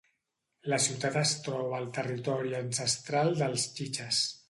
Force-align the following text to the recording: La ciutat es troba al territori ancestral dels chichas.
La 0.73 0.79
ciutat 0.85 1.19
es 1.21 1.35
troba 1.49 1.75
al 1.81 1.87
territori 1.99 2.59
ancestral 2.65 3.35
dels 3.45 3.71
chichas. 3.79 4.29